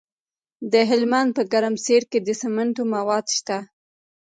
[0.71, 3.57] د هلمند په ګرمسیر کې د سمنټو مواد شته.